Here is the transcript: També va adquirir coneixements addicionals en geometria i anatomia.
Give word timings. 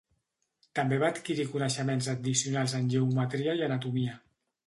També 0.77 0.97
va 1.03 1.09
adquirir 1.15 1.45
coneixements 1.51 2.09
addicionals 2.15 2.75
en 2.79 2.89
geometria 2.97 3.57
i 3.61 3.65
anatomia. 3.71 4.17